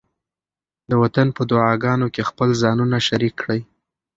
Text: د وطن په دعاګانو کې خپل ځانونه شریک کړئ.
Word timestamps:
د 0.89 0.91
وطن 1.01 1.27
په 1.37 1.41
دعاګانو 1.51 2.07
کې 2.13 2.27
خپل 2.29 2.49
ځانونه 2.61 2.97
شریک 3.07 3.33
کړئ. 3.41 3.61